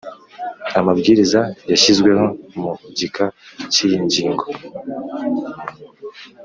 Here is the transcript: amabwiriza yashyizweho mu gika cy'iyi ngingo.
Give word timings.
amabwiriza 0.79 1.39
yashyizweho 1.71 2.25
mu 2.59 2.71
gika 2.97 3.25
cy'iyi 3.71 3.97
ngingo. 4.05 4.45